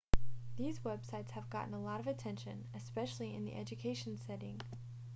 these 0.55 0.79
websites 0.79 1.29
have 1.29 1.47
gotten 1.51 1.75
a 1.75 1.79
lot 1.79 1.99
of 1.99 2.07
attention 2.07 2.65
especially 2.73 3.35
in 3.35 3.45
the 3.45 3.53
education 3.53 4.17
setting 4.17 4.59